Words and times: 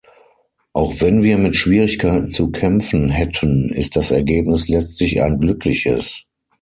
Auch 0.73 0.99
wenn 0.99 1.21
wir 1.21 1.37
mit 1.37 1.55
Schwierigkeiten 1.55 2.31
zu 2.31 2.49
kämpfen 2.49 3.11
hätten, 3.11 3.69
ist 3.69 3.95
das 3.95 4.09
Ergebnis 4.09 4.67
letztlich 4.67 5.21
ein 5.21 5.37
glückliches. 5.37 6.23